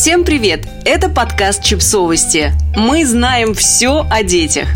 Всем 0.00 0.24
привет! 0.24 0.66
Это 0.86 1.10
подкаст 1.10 1.62
Чипсовости. 1.62 2.54
Мы 2.74 3.04
знаем 3.04 3.52
все 3.52 4.06
о 4.10 4.22
детях. 4.22 4.66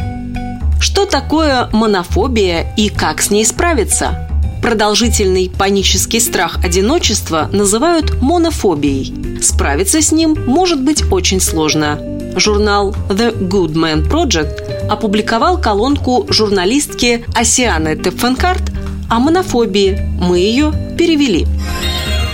Что 0.79 1.07
такое 1.07 1.71
монофобия 1.73 2.74
и 2.77 2.90
как 2.90 3.22
с 3.22 3.30
ней 3.30 3.46
справиться? 3.46 4.29
Продолжительный 4.60 5.48
панический 5.48 6.21
страх 6.21 6.62
одиночества 6.62 7.48
называют 7.50 8.21
монофобией. 8.21 9.40
Справиться 9.40 10.02
с 10.02 10.12
ним 10.12 10.37
может 10.46 10.82
быть 10.82 11.11
очень 11.11 11.41
сложно. 11.41 11.98
Журнал 12.36 12.95
The 13.09 13.34
Good 13.48 13.72
Man 13.72 14.06
Project 14.06 14.88
опубликовал 14.91 15.59
колонку 15.59 16.27
журналистки 16.29 17.25
Асианы 17.34 17.96
Теффенкарт 17.96 18.72
о 19.09 19.20
монофобии. 19.20 20.06
Мы 20.20 20.41
ее 20.41 20.70
перевели. 20.98 21.46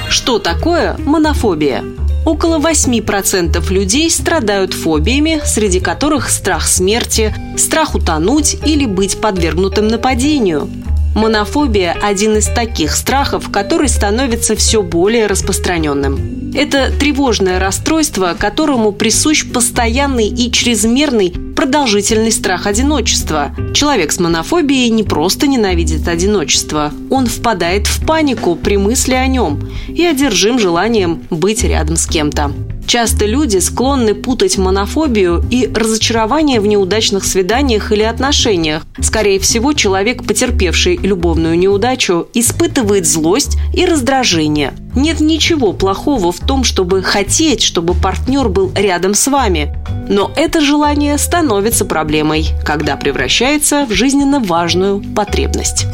Что 0.09 0.41
такое 0.41 0.97
монофобия? 0.99 1.85
Около 2.27 2.59
8% 2.59 3.73
людей 3.73 4.11
страдают 4.11 4.75
фобиями, 4.75 5.41
среди 5.45 5.81
которых 5.81 6.29
страх 6.29 6.67
смерти, 6.67 7.35
страх 7.57 7.95
утонуть 7.95 8.57
или 8.67 8.85
быть 8.85 9.21
подвергнутым 9.21 9.89
нападению. 9.89 10.69
Монофобия– 11.15 11.97
один 12.03 12.37
из 12.37 12.47
таких 12.47 12.95
страхов, 12.95 13.51
который 13.51 13.89
становится 13.89 14.55
все 14.55 14.81
более 14.83 15.27
распространенным. 15.27 16.53
Это 16.55 16.91
тревожное 16.91 17.59
расстройство, 17.59 18.37
которому 18.39 18.93
присущ 18.93 19.45
постоянный 19.45 20.29
и 20.29 20.53
чрезмерный 20.53 21.33
продолжительный 21.57 22.31
страх 22.31 22.67
одиночества. 22.67 23.51
Человек 23.75 24.13
с 24.13 24.21
монофобией 24.21 24.89
не 24.91 25.03
просто 25.03 25.47
ненавидит 25.47 26.07
одиночество, 26.07 26.93
он 27.11 27.27
впадает 27.27 27.87
в 27.87 28.07
панику 28.07 28.55
при 28.55 28.77
мысли 28.77 29.15
о 29.15 29.27
нем 29.27 29.69
и 29.89 30.05
одержим 30.05 30.59
желанием 30.59 31.23
быть 31.31 31.65
рядом 31.65 31.97
с 31.97 32.07
кем-то. 32.07 32.53
Часто 32.91 33.25
люди 33.25 33.59
склонны 33.59 34.17
путать 34.17 34.59
монофобию 34.59 35.45
и 35.49 35.71
разочарование 35.73 36.59
в 36.59 36.67
неудачных 36.67 37.25
свиданиях 37.25 37.93
или 37.93 38.03
отношениях. 38.03 38.83
Скорее 39.01 39.39
всего, 39.39 39.75
человек, 39.75 40.25
потерпевший 40.25 40.97
любовную 40.97 41.57
неудачу, 41.57 42.27
испытывает 42.35 43.07
злость 43.07 43.59
и 43.73 43.87
раздражение. 43.87 44.73
Нет 44.97 45.21
ничего 45.21 45.73
плохого 45.73 46.33
в 46.33 46.41
том, 46.41 46.65
чтобы 46.65 47.05
хотеть, 47.05 47.63
чтобы 47.63 47.95
партнер 47.95 48.49
был 48.49 48.73
рядом 48.75 49.15
с 49.15 49.29
вами. 49.29 49.73
Но 50.09 50.33
это 50.35 50.61
желание 50.61 51.17
становится 51.17 51.85
проблемой, 51.85 52.49
когда 52.67 52.97
превращается 52.97 53.87
в 53.87 53.93
жизненно 53.93 54.41
важную 54.41 55.01
потребность. 55.15 55.87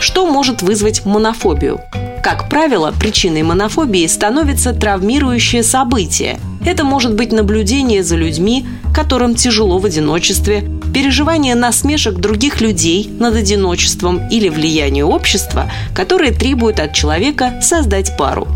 Что 0.00 0.24
может 0.24 0.62
вызвать 0.62 1.04
монофобию? 1.04 1.82
Как 2.22 2.48
правило, 2.48 2.92
причиной 2.98 3.42
монофобии 3.42 4.06
становится 4.06 4.72
травмирующее 4.72 5.62
событие. 5.62 6.38
Это 6.64 6.84
может 6.84 7.14
быть 7.14 7.32
наблюдение 7.32 8.02
за 8.02 8.16
людьми, 8.16 8.66
которым 8.94 9.34
тяжело 9.34 9.78
в 9.78 9.84
одиночестве, 9.84 10.64
переживание 10.92 11.54
насмешек 11.54 12.14
других 12.14 12.60
людей 12.60 13.08
над 13.18 13.36
одиночеством 13.36 14.28
или 14.28 14.48
влияние 14.48 15.04
общества, 15.04 15.70
которое 15.94 16.32
требует 16.32 16.80
от 16.80 16.92
человека 16.92 17.60
создать 17.62 18.16
пару. 18.16 18.48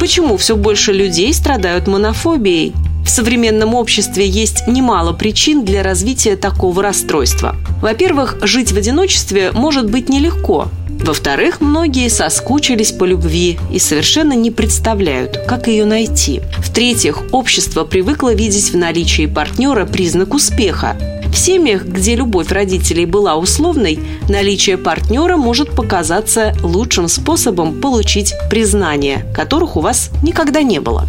Почему 0.00 0.36
все 0.36 0.56
больше 0.56 0.92
людей 0.92 1.32
страдают 1.32 1.86
монофобией? 1.86 2.74
Современном 3.14 3.76
обществе 3.76 4.26
есть 4.26 4.66
немало 4.66 5.12
причин 5.12 5.64
для 5.64 5.84
развития 5.84 6.34
такого 6.34 6.82
расстройства. 6.82 7.54
Во-первых, 7.80 8.38
жить 8.42 8.72
в 8.72 8.76
одиночестве 8.76 9.52
может 9.52 9.88
быть 9.88 10.08
нелегко. 10.08 10.66
Во-вторых, 10.88 11.60
многие 11.60 12.08
соскучились 12.08 12.90
по 12.90 13.04
любви 13.04 13.56
и 13.72 13.78
совершенно 13.78 14.32
не 14.32 14.50
представляют, 14.50 15.36
как 15.46 15.68
ее 15.68 15.84
найти. 15.84 16.42
В-третьих, 16.58 17.22
общество 17.30 17.84
привыкло 17.84 18.34
видеть 18.34 18.72
в 18.72 18.76
наличии 18.76 19.26
партнера 19.26 19.86
признак 19.86 20.34
успеха. 20.34 20.96
В 21.32 21.36
семьях, 21.36 21.84
где 21.84 22.16
любовь 22.16 22.50
родителей 22.50 23.06
была 23.06 23.36
условной, 23.36 24.00
наличие 24.28 24.76
партнера 24.76 25.36
может 25.36 25.70
показаться 25.70 26.52
лучшим 26.64 27.06
способом 27.06 27.80
получить 27.80 28.34
признание, 28.50 29.24
которых 29.32 29.76
у 29.76 29.80
вас 29.80 30.10
никогда 30.24 30.62
не 30.62 30.80
было. 30.80 31.06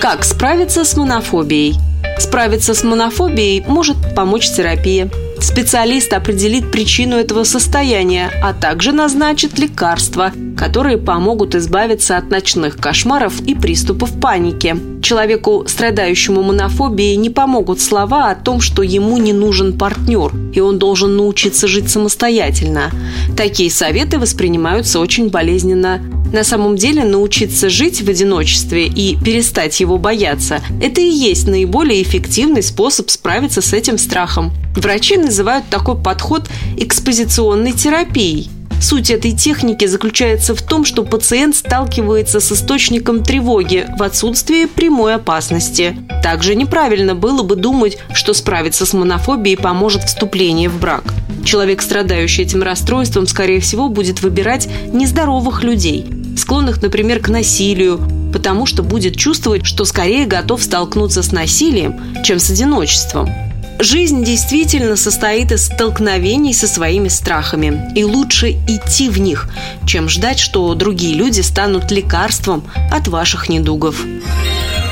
Как 0.00 0.22
справиться 0.22 0.84
с 0.84 0.96
монофобией? 0.96 1.74
Справиться 2.20 2.72
с 2.72 2.84
монофобией 2.84 3.64
может 3.66 3.96
помочь 4.14 4.48
терапия. 4.48 5.10
Специалист 5.40 6.12
определит 6.12 6.70
причину 6.70 7.16
этого 7.16 7.42
состояния, 7.42 8.30
а 8.40 8.52
также 8.52 8.92
назначит 8.92 9.58
лекарства, 9.58 10.30
которые 10.58 10.98
помогут 10.98 11.54
избавиться 11.54 12.16
от 12.16 12.30
ночных 12.30 12.76
кошмаров 12.76 13.40
и 13.42 13.54
приступов 13.54 14.20
паники. 14.20 14.76
Человеку, 15.00 15.64
страдающему 15.68 16.42
монофобией, 16.42 17.16
не 17.16 17.30
помогут 17.30 17.80
слова 17.80 18.30
о 18.30 18.34
том, 18.34 18.60
что 18.60 18.82
ему 18.82 19.18
не 19.18 19.32
нужен 19.32 19.78
партнер, 19.78 20.32
и 20.52 20.60
он 20.60 20.78
должен 20.78 21.16
научиться 21.16 21.68
жить 21.68 21.88
самостоятельно. 21.88 22.90
Такие 23.36 23.70
советы 23.70 24.18
воспринимаются 24.18 24.98
очень 24.98 25.28
болезненно. 25.28 26.02
На 26.32 26.42
самом 26.42 26.76
деле 26.76 27.04
научиться 27.04 27.70
жить 27.70 28.02
в 28.02 28.10
одиночестве 28.10 28.86
и 28.86 29.16
перестать 29.16 29.78
его 29.80 29.96
бояться– 29.96 30.60
это 30.82 31.00
и 31.00 31.08
есть 31.08 31.46
наиболее 31.46 32.02
эффективный 32.02 32.62
способ 32.62 33.08
справиться 33.10 33.62
с 33.62 33.72
этим 33.72 33.96
страхом. 33.96 34.52
Врачи 34.76 35.16
называют 35.16 35.66
такой 35.70 35.96
подход 35.96 36.48
экспозиционной 36.76 37.72
терапией– 37.72 38.50
Суть 38.80 39.10
этой 39.10 39.32
техники 39.32 39.86
заключается 39.86 40.54
в 40.54 40.62
том, 40.62 40.84
что 40.84 41.04
пациент 41.04 41.56
сталкивается 41.56 42.40
с 42.40 42.52
источником 42.52 43.24
тревоги 43.24 43.86
в 43.98 44.02
отсутствии 44.02 44.66
прямой 44.66 45.14
опасности. 45.14 45.96
Также 46.22 46.54
неправильно 46.54 47.14
было 47.14 47.42
бы 47.42 47.56
думать, 47.56 47.98
что 48.14 48.32
справиться 48.34 48.86
с 48.86 48.92
монофобией 48.92 49.56
поможет 49.56 50.04
вступление 50.04 50.68
в 50.68 50.78
брак. 50.80 51.02
Человек, 51.44 51.82
страдающий 51.82 52.42
этим 52.42 52.62
расстройством, 52.62 53.26
скорее 53.26 53.60
всего, 53.60 53.88
будет 53.88 54.22
выбирать 54.22 54.68
нездоровых 54.92 55.64
людей, 55.64 56.06
склонных, 56.36 56.80
например, 56.80 57.20
к 57.20 57.28
насилию, 57.28 58.00
потому 58.32 58.66
что 58.66 58.82
будет 58.82 59.16
чувствовать, 59.16 59.66
что 59.66 59.84
скорее 59.84 60.26
готов 60.26 60.62
столкнуться 60.62 61.22
с 61.22 61.32
насилием, 61.32 62.22
чем 62.22 62.38
с 62.38 62.50
одиночеством. 62.50 63.47
Жизнь 63.80 64.24
действительно 64.24 64.96
состоит 64.96 65.52
из 65.52 65.66
столкновений 65.66 66.52
со 66.52 66.66
своими 66.66 67.06
страхами, 67.06 67.92
и 67.94 68.02
лучше 68.02 68.50
идти 68.50 69.08
в 69.08 69.20
них, 69.20 69.48
чем 69.86 70.08
ждать, 70.08 70.40
что 70.40 70.74
другие 70.74 71.14
люди 71.14 71.42
станут 71.42 71.92
лекарством 71.92 72.64
от 72.90 73.06
ваших 73.06 73.48
недугов. 73.48 74.04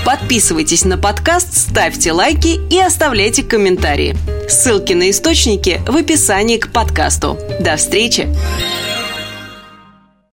Подписывайтесь 0.04 0.84
на 0.84 0.97
подкаст, 0.97 1.52
ставьте 1.52 2.12
лайки 2.12 2.60
и 2.70 2.78
оставляйте 2.78 3.42
комментарии. 3.42 4.16
Ссылки 4.48 4.92
на 4.92 5.10
источники 5.10 5.80
в 5.84 5.97
описании 5.97 6.58
к 6.58 6.70
подкасту. 6.70 7.36
До 7.58 7.76
встречи! 7.76 8.28